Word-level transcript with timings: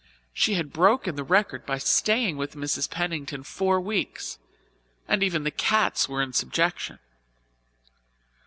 She 0.33 0.55
had 0.55 0.73
broken 0.73 1.13
the 1.13 1.23
record 1.23 1.63
by 1.63 1.77
staying 1.77 2.35
with 2.35 2.55
Mrs. 2.55 2.89
Pennington 2.89 3.43
four 3.43 3.79
weeks, 3.79 4.39
and 5.07 5.21
even 5.21 5.43
the 5.43 5.51
cats 5.51 6.09
were 6.09 6.23
in 6.23 6.33
subjection. 6.33 6.97